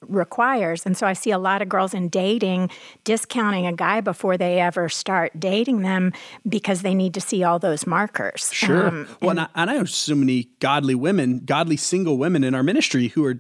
[0.08, 0.86] requires.
[0.86, 2.70] And so I see a lot of girls in dating
[3.04, 6.14] discounting a guy before they ever start dating them
[6.48, 8.52] because they need to see all those markers.
[8.54, 8.88] Sure.
[8.88, 12.44] Um, well, and, and, I, and I know so many godly women, godly single women
[12.44, 13.40] in our ministry who are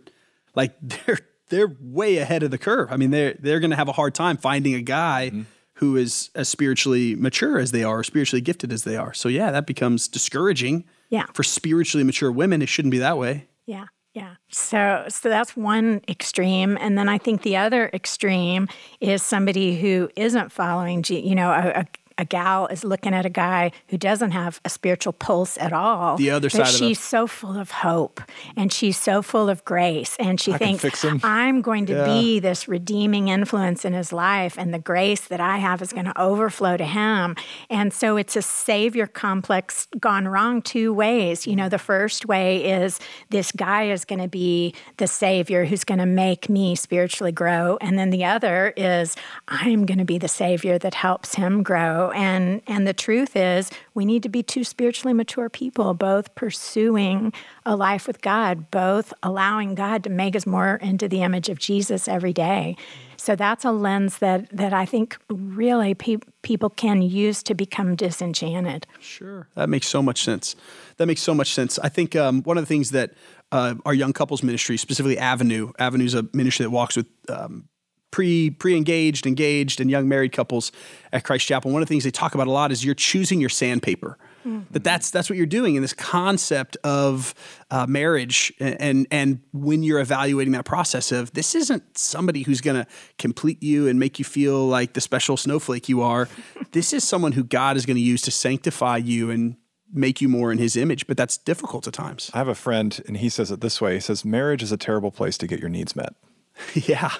[0.55, 2.91] like they're they're way ahead of the curve.
[2.91, 5.29] I mean, they're they're going to have a hard time finding a guy.
[5.29, 5.41] Mm-hmm.
[5.77, 9.11] Who is as spiritually mature as they are, or spiritually gifted as they are.
[9.11, 11.25] So, yeah, that becomes discouraging yeah.
[11.33, 12.61] for spiritually mature women.
[12.61, 13.47] It shouldn't be that way.
[13.65, 13.85] Yeah.
[14.13, 14.35] Yeah.
[14.49, 18.67] So so that's one extreme and then I think the other extreme
[19.01, 21.85] is somebody who isn't following you know a, a
[22.17, 26.17] a gal is looking at a guy who doesn't have a spiritual pulse at all.
[26.17, 28.21] The other side she's the- so full of hope
[28.55, 32.05] and she's so full of grace and she I thinks I'm going to yeah.
[32.05, 36.05] be this redeeming influence in his life and the grace that I have is going
[36.05, 37.35] to overflow to him.
[37.69, 41.47] And so it's a savior complex gone wrong two ways.
[41.47, 42.99] You know, the first way is
[43.29, 47.77] this guy is going to be the savior who's going to make me spiritually grow
[47.81, 49.15] and then the other is
[49.47, 53.71] I'm going to be the savior that helps him grow and and the truth is
[53.93, 57.33] we need to be two spiritually mature people both pursuing
[57.65, 61.59] a life with god both allowing god to make us more into the image of
[61.59, 62.75] jesus every day.
[63.15, 67.95] So that's a lens that that i think really pe- people can use to become
[67.95, 68.85] disenchanted.
[68.99, 69.47] Sure.
[69.55, 70.55] That makes so much sense.
[70.97, 71.79] That makes so much sense.
[71.79, 73.13] I think um, one of the things that
[73.51, 77.69] uh, our young couples ministry specifically avenue avenue is a ministry that walks with um,
[78.13, 80.71] pre pre engaged, engaged, and young married couples
[81.11, 83.41] at Christ Chapel, one of the things they talk about a lot is you're choosing
[83.41, 84.19] your sandpaper.
[84.45, 84.65] Mm.
[84.69, 87.33] That that's that's what you're doing in this concept of
[87.71, 92.61] uh, marriage, and, and and when you're evaluating that process of this isn't somebody who's
[92.61, 96.29] going to complete you and make you feel like the special snowflake you are.
[96.71, 99.55] this is someone who God is going to use to sanctify you and
[99.91, 102.29] make you more in his image, but that's difficult at times.
[102.33, 104.77] I have a friend, and he says it this way He says, Marriage is a
[104.77, 106.13] terrible place to get your needs met.
[106.73, 107.11] yeah.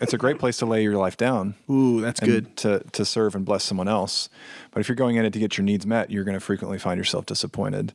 [0.00, 1.54] it's a great place to lay your life down.
[1.70, 2.56] Ooh, that's good.
[2.58, 4.28] To, to serve and bless someone else.
[4.70, 6.78] But if you're going in it to get your needs met, you're going to frequently
[6.78, 7.92] find yourself disappointed.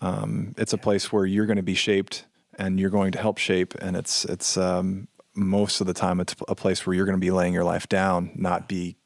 [0.00, 2.26] Um, it's a place where you're going to be shaped
[2.58, 3.74] and you're going to help shape.
[3.76, 7.20] And it's, it's um, most of the time, it's a place where you're going to
[7.20, 8.96] be laying your life down, not be,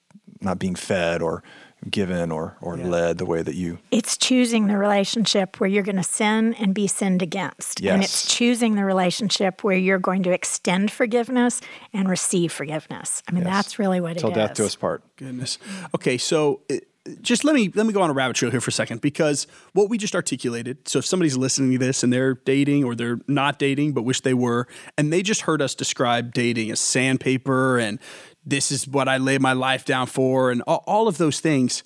[0.40, 1.42] not being fed or
[1.90, 2.86] given or, or yeah.
[2.86, 3.78] led the way that you.
[3.90, 7.80] It's choosing the relationship where you're going to sin and be sinned against.
[7.80, 7.92] Yes.
[7.92, 11.60] And it's choosing the relationship where you're going to extend forgiveness
[11.92, 13.22] and receive forgiveness.
[13.28, 13.52] I mean, yes.
[13.52, 14.36] that's really what Till it is.
[14.36, 15.02] Till death do us part.
[15.16, 15.58] Goodness.
[15.94, 16.60] Okay, so.
[16.68, 16.88] It,
[17.20, 19.46] just let me let me go on a rabbit trail here for a second because
[19.72, 20.86] what we just articulated.
[20.88, 24.20] So if somebody's listening to this and they're dating or they're not dating but wish
[24.20, 27.98] they were, and they just heard us describe dating as sandpaper and
[28.44, 31.82] this is what I lay my life down for, and all, all of those things.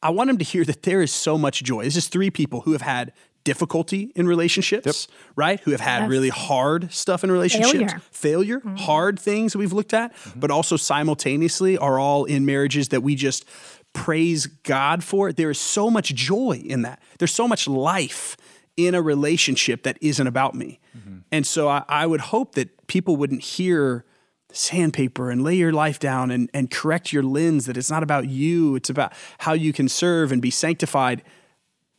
[0.00, 1.84] I want them to hear that there is so much joy.
[1.84, 3.12] This is three people who have had
[3.48, 5.18] difficulty in relationships, yep.
[5.34, 5.60] right?
[5.60, 6.10] Who have had yes.
[6.10, 8.76] really hard stuff in relationships, failure, failure mm-hmm.
[8.76, 10.40] hard things that we've looked at, mm-hmm.
[10.40, 13.46] but also simultaneously are all in marriages that we just
[13.92, 15.28] praise God for.
[15.28, 15.36] It.
[15.36, 17.02] There is so much joy in that.
[17.18, 18.36] There's so much life
[18.76, 20.78] in a relationship that isn't about me.
[20.96, 21.18] Mm-hmm.
[21.32, 24.04] And so I, I would hope that people wouldn't hear
[24.52, 28.28] sandpaper and lay your life down and, and correct your lens that it's not about
[28.28, 31.22] you, it's about how you can serve and be sanctified.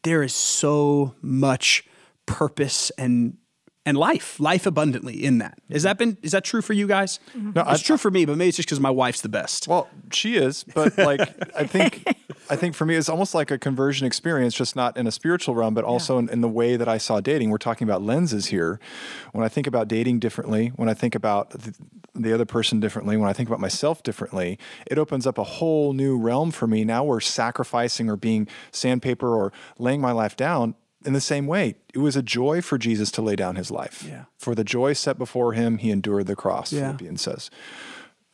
[0.03, 1.83] There is so much
[2.25, 3.37] purpose and
[3.89, 5.57] and life, life abundantly in that.
[5.67, 7.19] Is that been is that true for you guys?
[7.35, 7.53] Mm-hmm.
[7.55, 9.67] No, it's I, true for me, but maybe it's just because my wife's the best.
[9.67, 11.21] Well, she is, but like
[11.57, 12.03] I think
[12.51, 15.55] I think for me it's almost like a conversion experience, just not in a spiritual
[15.55, 16.19] realm, but also yeah.
[16.19, 17.49] in, in, the way that I saw dating.
[17.49, 18.79] We're talking about lenses here.
[19.31, 21.73] When I think about dating differently, when I think about the,
[22.13, 25.93] the other person differently, when I think about myself differently, it opens up a whole
[25.93, 26.85] new realm for me.
[26.85, 31.75] Now we're sacrificing or being sandpaper or laying my life down in the same way,
[31.93, 34.05] it was a joy for Jesus to lay down his life.
[34.07, 34.25] Yeah.
[34.37, 36.87] For the joy set before him, he endured the cross, yeah.
[36.87, 37.49] Philippians says.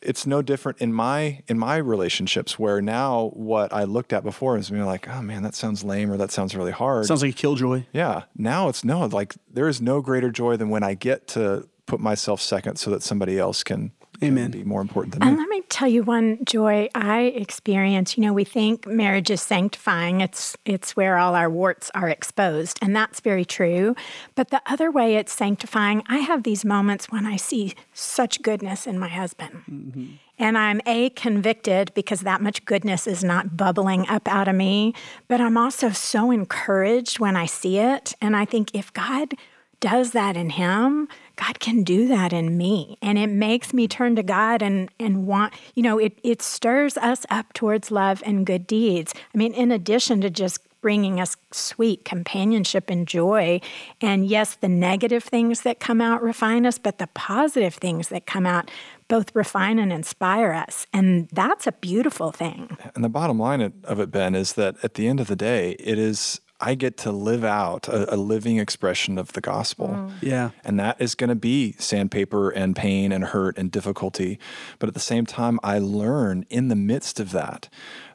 [0.02, 4.56] It's no different in my in my relationships where now what I looked at before
[4.58, 7.06] is being like, oh man, that sounds lame or that sounds really hard.
[7.06, 7.84] Sounds like a killjoy.
[7.92, 8.24] Yeah.
[8.36, 11.98] Now it's no, like there is no greater joy than when I get to put
[11.98, 14.50] myself second so that somebody else can Amen.
[14.50, 15.38] be more important than and me.
[15.38, 18.16] let me tell you one joy I experience.
[18.16, 20.20] You know, we think marriage is sanctifying.
[20.20, 23.94] It's it's where all our warts are exposed, and that's very true.
[24.34, 28.86] But the other way it's sanctifying, I have these moments when I see such goodness
[28.86, 29.62] in my husband.
[29.70, 30.06] Mm-hmm.
[30.38, 34.94] And I'm A, convicted because that much goodness is not bubbling up out of me.
[35.28, 38.14] But I'm also so encouraged when I see it.
[38.20, 39.34] And I think if God
[39.80, 42.98] does that in him, God can do that in me.
[43.02, 46.96] And it makes me turn to God and, and want, you know, it, it stirs
[46.96, 49.14] us up towards love and good deeds.
[49.34, 53.60] I mean, in addition to just bringing us sweet companionship and joy.
[54.00, 58.24] And yes, the negative things that come out refine us, but the positive things that
[58.24, 58.70] come out
[59.08, 60.86] both refine and inspire us.
[60.92, 62.76] And that's a beautiful thing.
[62.94, 65.72] And the bottom line of it, Ben, is that at the end of the day,
[65.80, 69.88] it is I get to live out a, a living expression of the gospel.
[69.88, 70.12] Mm.
[70.22, 70.50] Yeah.
[70.64, 74.38] And that is going to be sandpaper and pain and hurt and difficulty.
[74.78, 77.68] But at the same time, I learn in the midst of that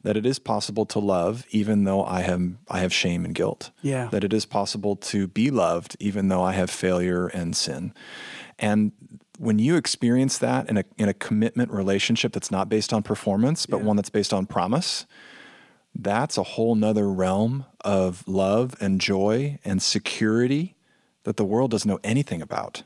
[0.04, 3.71] that it is possible to love even though I have I have shame and guilt.
[3.82, 4.08] Yeah.
[4.08, 7.93] That it is possible to be loved even though I have failure and sin.
[8.58, 8.91] And
[9.38, 13.65] when you experience that in a in a commitment relationship that's not based on performance,
[13.65, 13.84] but yeah.
[13.84, 15.06] one that's based on promise,
[15.93, 20.75] that's a whole nother realm of love and joy and security
[21.23, 22.84] that the world doesn't know anything about.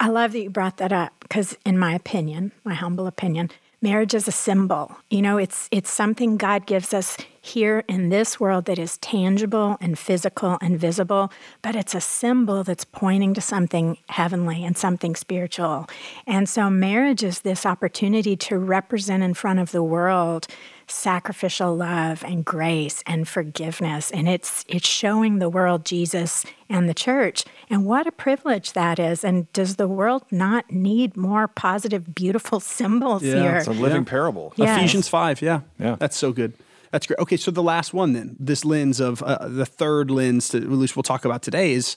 [0.00, 4.14] I love that you brought that up because, in my opinion, my humble opinion, marriage
[4.14, 4.96] is a symbol.
[5.10, 9.76] You know, it's it's something God gives us here in this world that is tangible
[9.78, 11.30] and physical and visible,
[11.60, 15.86] but it's a symbol that's pointing to something heavenly and something spiritual.
[16.26, 20.46] And so marriage is this opportunity to represent in front of the world
[20.86, 24.10] sacrificial love and grace and forgiveness.
[24.10, 27.44] And it's it's showing the world Jesus and the church.
[27.68, 29.22] And what a privilege that is.
[29.22, 33.56] And does the world not need more positive beautiful symbols yeah, here?
[33.56, 34.10] It's a living yeah.
[34.10, 34.54] parable.
[34.56, 34.78] Yes.
[34.78, 35.60] Ephesians 5 yeah.
[35.78, 35.96] Yeah.
[35.98, 36.54] That's so good
[36.94, 40.48] that's great okay so the last one then this lens of uh, the third lens
[40.50, 41.96] that at least we'll talk about today is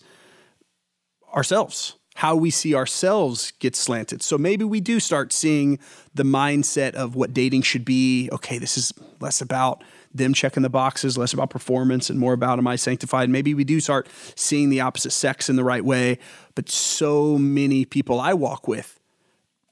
[1.33, 4.23] ourselves how we see ourselves get slanted.
[4.23, 5.77] So maybe we do start seeing
[6.15, 8.27] the mindset of what dating should be.
[8.31, 9.83] Okay, this is less about
[10.15, 13.29] them checking the boxes, less about performance and more about am I sanctified.
[13.29, 16.17] Maybe we do start seeing the opposite sex in the right way.
[16.55, 18.99] But so many people I walk with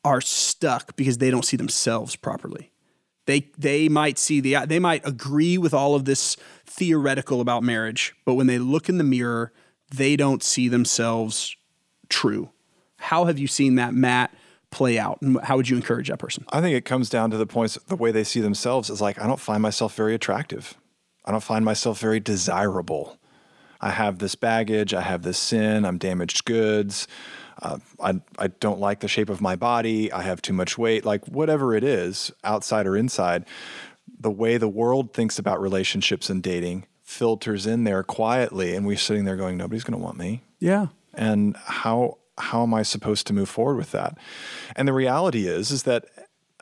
[0.04, 2.72] are stuck because they don't see themselves properly.
[3.26, 8.16] They they might see the they might agree with all of this theoretical about marriage,
[8.26, 9.52] but when they look in the mirror,
[9.94, 11.56] they don't see themselves
[12.10, 12.52] true.
[12.98, 14.34] How have you seen that, Matt,
[14.72, 15.22] play out?
[15.22, 16.46] And how would you encourage that person?
[16.50, 19.22] I think it comes down to the points, the way they see themselves is like,
[19.22, 20.76] I don't find myself very attractive.
[21.24, 23.18] I don't find myself very desirable.
[23.82, 27.08] I have this baggage, I have this sin, I'm damaged goods.
[27.62, 30.12] Uh, I, I don't like the shape of my body.
[30.12, 31.06] I have too much weight.
[31.06, 33.46] Like, whatever it is, outside or inside,
[34.20, 38.76] the way the world thinks about relationships and dating filters in there quietly.
[38.76, 40.42] And we're sitting there going, nobody's going to want me.
[40.60, 44.18] Yeah and how how am I supposed to move forward with that?
[44.76, 46.06] And the reality is is that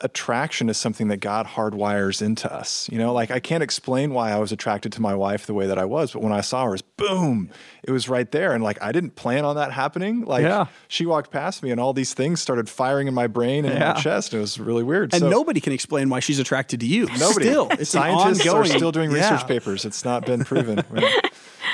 [0.00, 2.88] attraction is something that God hardwires into us.
[2.90, 5.66] You know, like I can't explain why I was attracted to my wife the way
[5.66, 7.50] that I was, but when I saw her, boom,
[7.84, 8.52] it was right there.
[8.52, 10.24] And like I didn't plan on that happening.
[10.24, 10.66] Like yeah.
[10.88, 13.92] she walked past me and all these things started firing in my brain and yeah.
[13.92, 14.32] my chest.
[14.32, 15.12] And it was really weird.
[15.12, 17.06] And so, nobody can explain why she's attracted to you.
[17.18, 17.46] Nobody.
[17.46, 18.62] Still, it's Scientists ongoing.
[18.62, 19.46] are still doing research yeah.
[19.46, 19.84] papers.
[19.84, 20.84] It's not been proven.
[20.94, 21.32] Right?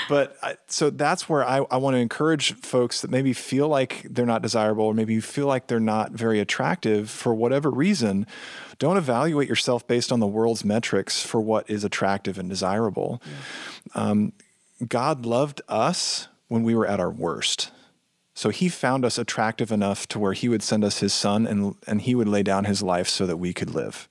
[0.08, 4.02] But I, so that's where I, I want to encourage folks that maybe feel like
[4.08, 8.26] they're not desirable or maybe you feel like they're not very attractive for whatever reason.
[8.78, 13.22] Don't evaluate yourself based on the world's metrics for what is attractive and desirable.
[13.94, 14.02] Yeah.
[14.02, 14.32] Um,
[14.86, 17.70] God loved us when we were at our worst.
[18.34, 21.74] So he found us attractive enough to where he would send us his son and,
[21.86, 24.08] and he would lay down his life so that we could live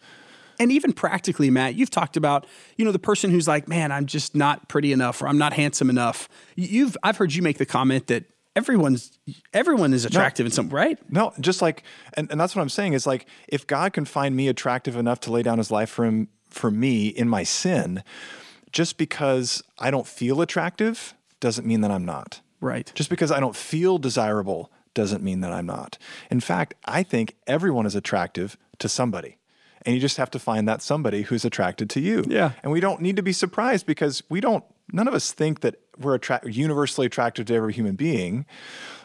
[0.60, 2.46] and even practically, Matt, you've talked about,
[2.76, 5.54] you know, the person who's like, man, I'm just not pretty enough or I'm not
[5.54, 6.28] handsome enough.
[6.56, 8.26] You've, I've heard you make the comment that
[8.58, 9.18] everyone's,
[9.54, 11.00] everyone is attractive no, in some, right?
[11.10, 11.84] No, just like,
[12.16, 15.22] and, and that's what I'm saying is like, if God can find me attractive enough
[15.22, 18.04] to lay down his life for him, for me in my sin,
[18.72, 22.42] just because I don't feel attractive doesn't mean that I'm not.
[22.60, 22.92] Right.
[22.96, 25.98] Just because I don't feel desirable doesn't mean that I'm not.
[26.30, 29.39] In fact, I think everyone is attractive to somebody
[29.90, 32.24] and you just have to find that somebody who's attracted to you.
[32.28, 32.52] Yeah.
[32.62, 35.78] And we don't need to be surprised because we don't none of us think that
[35.98, 38.46] we're attra- universally attracted to every human being.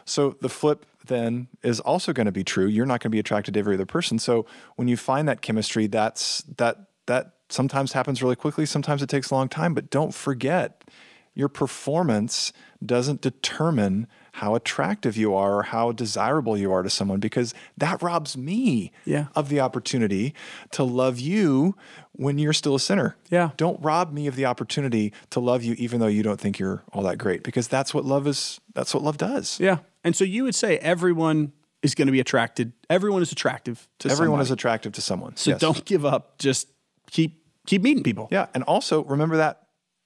[0.05, 2.67] So the flip then is also going to be true.
[2.67, 4.19] You're not going to be attracted to every other person.
[4.19, 4.45] So
[4.75, 9.31] when you find that chemistry, that's that that sometimes happens really quickly, sometimes it takes
[9.31, 10.83] a long time, but don't forget
[11.33, 12.53] your performance
[12.85, 18.01] doesn't determine how attractive you are or how desirable you are to someone because that
[18.01, 19.27] robs me yeah.
[19.33, 20.33] of the opportunity
[20.71, 21.73] to love you
[22.11, 23.15] when you're still a sinner.
[23.29, 23.51] Yeah.
[23.55, 26.83] Don't rob me of the opportunity to love you even though you don't think you're
[26.91, 29.57] all that great because that's what love is that's what love does.
[29.57, 29.77] Yeah.
[30.03, 32.73] And so you would say everyone is going to be attracted.
[32.89, 34.47] Everyone is attractive to Everyone somebody.
[34.47, 35.37] is attractive to someone.
[35.37, 35.61] So yes.
[35.61, 36.39] don't give up.
[36.39, 36.67] Just
[37.09, 38.27] keep keep meeting people.
[38.31, 39.61] Yeah, and also remember that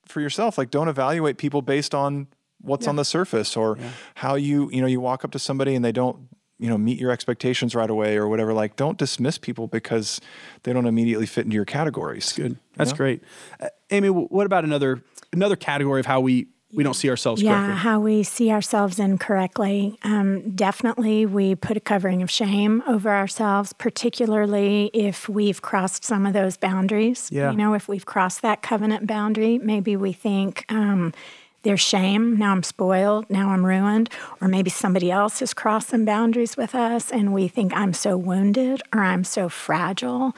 [0.06, 0.60] for yourself.
[0.60, 2.28] Like don't evaluate people based on
[2.62, 2.89] what's yeah.
[2.89, 3.89] on the surface or yeah.
[4.15, 7.00] how you you know you walk up to somebody and they don't you know meet
[7.00, 10.19] your expectations right away or whatever like don't dismiss people because
[10.63, 13.24] they don't immediately fit into your categories that's good that's great
[13.62, 17.65] uh, amy what about another another category of how we we don't see ourselves yeah,
[17.65, 17.80] correctly.
[17.80, 19.98] how we see ourselves incorrectly.
[20.04, 26.28] Um, definitely, we put a covering of shame over ourselves, particularly if we've crossed some
[26.28, 27.30] of those boundaries.
[27.32, 27.50] Yeah.
[27.52, 31.12] You know, if we've crossed that covenant boundary, maybe we think, um,
[31.63, 32.38] there's shame.
[32.38, 33.30] Now I'm spoiled.
[33.30, 34.10] Now I'm ruined.
[34.41, 38.17] Or maybe somebody else has crossed some boundaries with us and we think I'm so
[38.17, 40.36] wounded or I'm so fragile.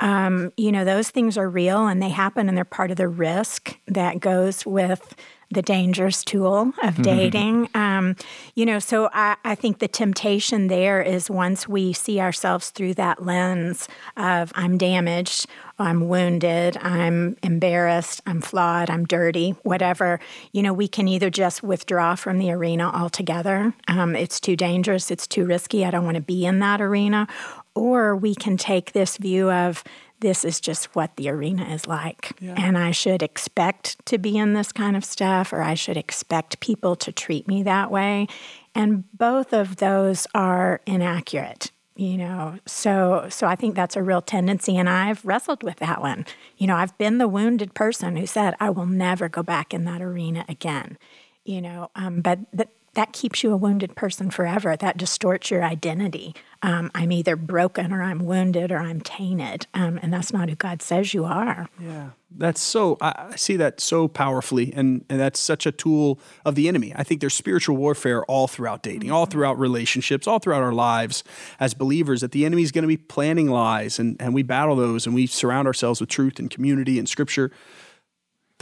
[0.00, 3.08] Um, you know, those things are real and they happen and they're part of the
[3.08, 5.14] risk that goes with
[5.52, 7.02] the dangerous tool of mm-hmm.
[7.02, 7.68] dating.
[7.74, 8.16] Um,
[8.54, 12.94] you know, so I, I, think the temptation there is once we see ourselves through
[12.94, 15.46] that lens of I'm damaged,
[15.78, 20.20] I'm wounded, I'm embarrassed, I'm flawed, I'm dirty, whatever,
[20.52, 23.74] you know, we can either just withdraw from the arena altogether.
[23.88, 27.26] Um, it's too dangerous, it's too risky, I don't want to be in that arena.
[27.74, 29.82] Or we can take this view of
[30.22, 32.32] this is just what the arena is like.
[32.40, 32.54] Yeah.
[32.56, 36.60] And I should expect to be in this kind of stuff, or I should expect
[36.60, 38.28] people to treat me that way.
[38.74, 44.22] And both of those are inaccurate you know so so i think that's a real
[44.22, 46.24] tendency and i've wrestled with that one
[46.56, 49.84] you know i've been the wounded person who said i will never go back in
[49.84, 50.96] that arena again
[51.44, 54.76] you know um, but th- that keeps you a wounded person forever.
[54.76, 56.34] That distorts your identity.
[56.60, 59.66] Um, I'm either broken or I'm wounded or I'm tainted.
[59.72, 61.68] Um, and that's not who God says you are.
[61.80, 62.10] Yeah.
[62.34, 64.72] That's so, I see that so powerfully.
[64.74, 66.92] And, and that's such a tool of the enemy.
[66.94, 71.24] I think there's spiritual warfare all throughout dating, all throughout relationships, all throughout our lives
[71.60, 73.98] as believers, that the enemy is going to be planning lies.
[73.98, 77.50] And, and we battle those and we surround ourselves with truth and community and scripture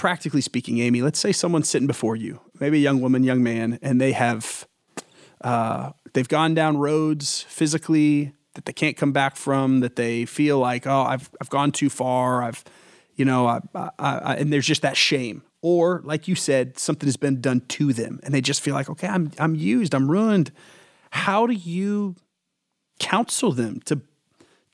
[0.01, 3.79] practically speaking, Amy, let's say someone's sitting before you, maybe a young woman, young man,
[3.83, 4.67] and they have
[5.41, 10.59] uh, they've gone down roads physically that they can't come back from, that they feel
[10.59, 12.63] like, oh, I've I've gone too far, I've,
[13.15, 15.43] you know, I, I, I, and there's just that shame.
[15.63, 18.89] Or like you said, something has been done to them, and they just feel like,
[18.91, 20.53] okay, I'm I'm used, I'm ruined.
[21.11, 22.17] How do you
[22.99, 24.01] counsel them to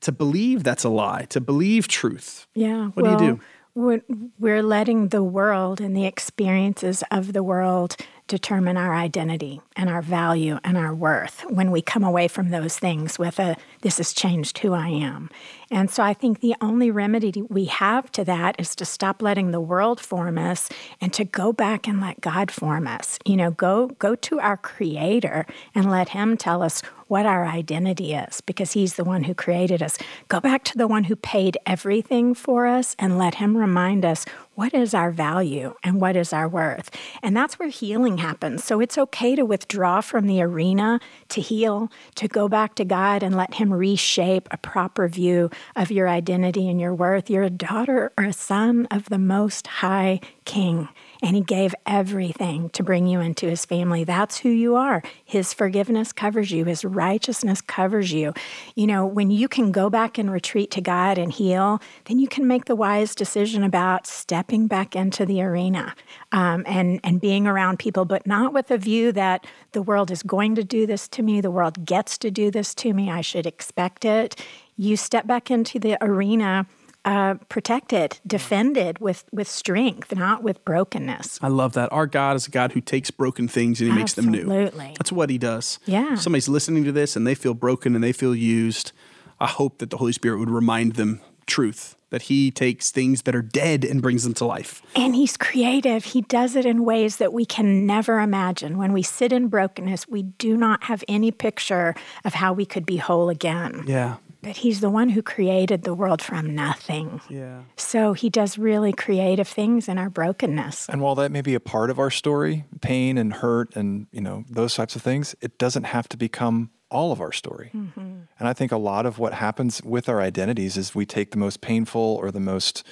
[0.01, 2.47] to believe that's a lie, to believe truth?
[2.53, 2.87] Yeah.
[2.87, 3.41] What well, do you do?
[3.77, 7.95] We're letting the world and the experiences of the world
[8.27, 12.77] determine our identity and our value and our worth when we come away from those
[12.77, 15.29] things with a this has changed who I am.
[15.69, 19.51] And so I think the only remedy we have to that is to stop letting
[19.51, 20.69] the world form us
[21.01, 23.19] and to go back and let God form us.
[23.25, 28.13] You know, go go to our creator and let him tell us what our identity
[28.13, 29.97] is because he's the one who created us.
[30.27, 34.25] Go back to the one who paid everything for us and let him remind us
[34.57, 36.89] what is our value and what is our worth.
[37.21, 38.63] And that's where healing happens.
[38.63, 40.99] So it's okay to withdraw from the arena
[41.29, 45.91] to heal, to go back to God and let him reshape a proper view of
[45.91, 47.29] your identity and your worth.
[47.29, 50.89] You're a daughter or a son of the most high king
[51.21, 54.03] and he gave everything to bring you into his family.
[54.03, 55.01] That's who you are.
[55.25, 58.33] His forgiveness covers you, his righteousness covers you.
[58.75, 62.27] You know, when you can go back and retreat to God and heal, then you
[62.27, 65.95] can make the wise decision about stepping back into the arena
[66.31, 70.23] um, and, and being around people, but not with a view that the world is
[70.23, 73.21] going to do this to me, the world gets to do this to me, I
[73.21, 74.35] should expect it.
[74.75, 76.67] You step back into the arena
[77.05, 81.39] uh, protected, defended with with strength, not with brokenness.
[81.41, 81.91] I love that.
[81.91, 84.39] Our God is a God who takes broken things and He makes them new.
[84.39, 84.93] Absolutely.
[84.97, 85.79] That's what He does.
[85.85, 86.13] Yeah.
[86.13, 88.91] If somebody's listening to this and they feel broken and they feel used.
[89.39, 93.35] I hope that the Holy Spirit would remind them truth that he takes things that
[93.35, 94.81] are dead and brings them to life.
[94.95, 96.05] And he's creative.
[96.05, 98.77] He does it in ways that we can never imagine.
[98.77, 102.85] When we sit in brokenness, we do not have any picture of how we could
[102.85, 103.83] be whole again.
[103.87, 104.17] Yeah.
[104.41, 107.21] But he's the one who created the world from nothing.
[107.29, 107.63] Yeah.
[107.75, 110.89] So he does really creative things in our brokenness.
[110.89, 114.21] And while that may be a part of our story, pain and hurt and, you
[114.21, 117.71] know, those types of things, it doesn't have to become all of our story.
[117.73, 117.99] Mm-hmm.
[118.39, 121.37] And I think a lot of what happens with our identities is we take the
[121.37, 122.85] most painful or the most,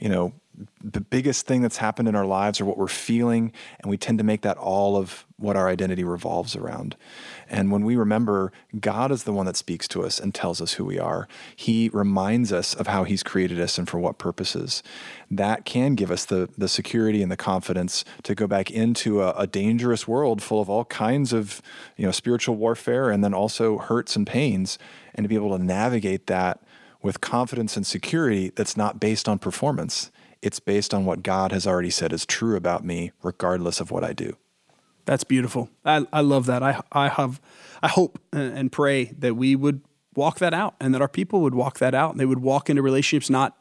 [0.00, 0.32] you know,
[0.82, 4.18] the biggest thing that's happened in our lives or what we're feeling, and we tend
[4.18, 6.96] to make that all of what our identity revolves around.
[7.48, 10.74] And when we remember God is the one that speaks to us and tells us
[10.74, 14.82] who we are, He reminds us of how He's created us and for what purposes.
[15.30, 19.32] That can give us the, the security and the confidence to go back into a,
[19.32, 21.60] a dangerous world full of all kinds of
[21.96, 24.78] you know spiritual warfare and then also hurts and pains,
[25.14, 26.62] and to be able to navigate that
[27.02, 30.10] with confidence and security that's not based on performance
[30.42, 34.04] it's based on what God has already said is true about me, regardless of what
[34.04, 34.36] I do.
[35.04, 35.70] That's beautiful.
[35.84, 36.62] I, I love that.
[36.62, 37.40] I, I have,
[37.82, 39.80] I hope and pray that we would
[40.14, 42.68] walk that out and that our people would walk that out and they would walk
[42.68, 43.56] into relationships not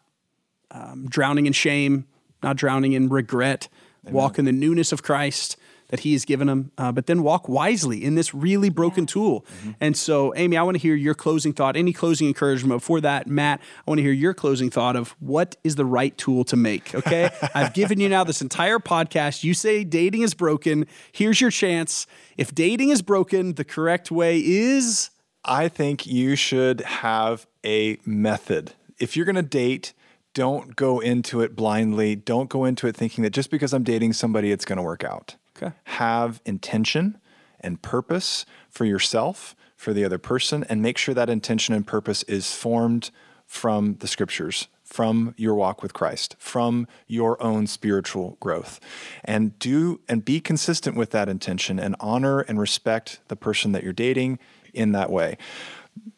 [0.71, 2.05] um, drowning in shame,
[2.41, 3.67] not drowning in regret,
[4.03, 4.13] Amen.
[4.13, 5.57] walk in the newness of Christ,
[5.95, 9.45] that He has given them, uh, but then walk wisely in this really broken tool.
[9.59, 9.71] Mm-hmm.
[9.79, 12.81] And so, Amy, I want to hear your closing thought, any closing encouragement.
[12.81, 16.15] Before that, Matt, I want to hear your closing thought of what is the right
[16.17, 16.93] tool to make.
[16.93, 17.29] Okay.
[17.55, 19.43] I've given you now this entire podcast.
[19.45, 20.85] You say dating is broken.
[21.13, 22.07] Here's your chance.
[22.35, 25.11] If dating is broken, the correct way is.
[25.45, 28.73] I think you should have a method.
[28.99, 29.93] If you're going to date,
[30.33, 32.15] don't go into it blindly.
[32.15, 35.03] Don't go into it thinking that just because I'm dating somebody, it's going to work
[35.03, 35.35] out.
[35.55, 35.73] Okay.
[35.85, 37.17] Have intention
[37.59, 42.23] and purpose for yourself, for the other person, and make sure that intention and purpose
[42.23, 43.11] is formed
[43.45, 48.79] from the scriptures, from your walk with Christ, from your own spiritual growth.
[49.23, 53.83] And do and be consistent with that intention and honor and respect the person that
[53.83, 54.39] you're dating
[54.73, 55.37] in that way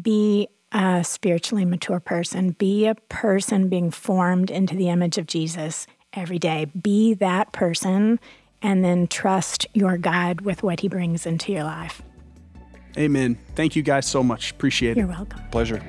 [0.01, 2.51] be a spiritually mature person.
[2.51, 6.65] Be a person being formed into the image of Jesus every day.
[6.65, 8.19] Be that person
[8.61, 12.01] and then trust your God with what he brings into your life.
[12.97, 13.37] Amen.
[13.55, 14.51] Thank you guys so much.
[14.51, 14.97] Appreciate it.
[14.97, 15.41] You're welcome.
[15.51, 15.81] Pleasure.